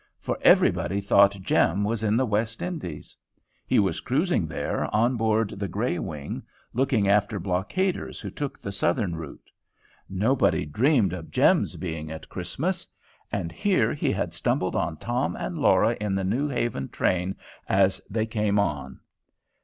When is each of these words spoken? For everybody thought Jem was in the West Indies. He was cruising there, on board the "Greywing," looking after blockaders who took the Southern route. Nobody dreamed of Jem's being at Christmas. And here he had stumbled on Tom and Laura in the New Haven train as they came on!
For 0.19 0.39
everybody 0.41 0.99
thought 0.99 1.39
Jem 1.43 1.83
was 1.83 2.03
in 2.03 2.17
the 2.17 2.25
West 2.25 2.63
Indies. 2.63 3.15
He 3.67 3.77
was 3.77 3.99
cruising 3.99 4.47
there, 4.47 4.85
on 4.91 5.15
board 5.15 5.51
the 5.51 5.67
"Greywing," 5.69 6.41
looking 6.73 7.07
after 7.07 7.39
blockaders 7.39 8.19
who 8.19 8.31
took 8.31 8.59
the 8.59 8.71
Southern 8.71 9.15
route. 9.15 9.51
Nobody 10.09 10.65
dreamed 10.65 11.13
of 11.13 11.29
Jem's 11.29 11.75
being 11.75 12.09
at 12.09 12.29
Christmas. 12.29 12.87
And 13.31 13.51
here 13.51 13.93
he 13.93 14.11
had 14.11 14.33
stumbled 14.33 14.75
on 14.75 14.97
Tom 14.97 15.35
and 15.35 15.59
Laura 15.59 15.95
in 16.01 16.15
the 16.15 16.23
New 16.23 16.47
Haven 16.49 16.89
train 16.89 17.35
as 17.69 18.01
they 18.09 18.25
came 18.25 18.57
on! 18.57 18.99